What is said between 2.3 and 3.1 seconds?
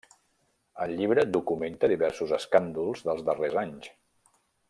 escàndols